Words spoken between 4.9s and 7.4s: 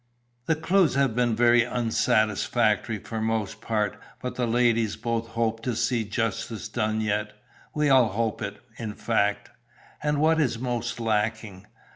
both hope to see justice done yet.